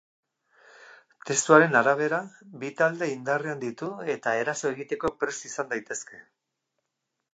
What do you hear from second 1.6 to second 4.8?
arabera, bi talde indarrean ditu eta eraso